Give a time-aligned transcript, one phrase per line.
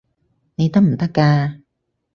[0.55, 1.61] 你得唔得㗎？